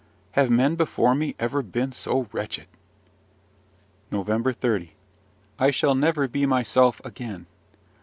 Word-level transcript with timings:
Have 0.31 0.49
men 0.49 0.73
before 0.73 1.13
me 1.13 1.35
ever 1.37 1.61
been 1.61 1.91
so 1.91 2.27
wretched? 2.31 2.65
NOVEMBER 4.09 4.51
30. 4.51 4.95
I 5.59 5.69
shall 5.69 5.93
never 5.93 6.27
be 6.27 6.47
myself 6.47 6.99
again! 7.05 7.45